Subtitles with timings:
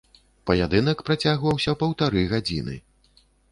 [0.49, 2.75] Паядынак працягваўся паўтары гадзіны.